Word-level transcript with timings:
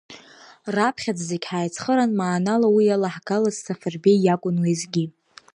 Раԥхьаӡа 0.75 1.23
зегь 1.29 1.47
ҳаицхыраан 1.49 2.11
маанала 2.19 2.67
уи 2.75 2.83
иалаҳгалаз 2.87 3.55
Сафарбеи 3.65 4.17
иакәын 4.21 4.55
уеизгьы. 4.61 5.05